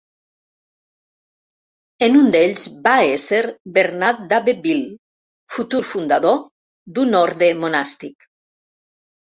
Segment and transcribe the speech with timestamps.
[2.07, 3.43] En un d'ells va ésser
[3.77, 4.91] Bernat d'Abbeville,
[5.59, 6.45] futur fundador
[6.99, 8.31] d'un orde monàstic.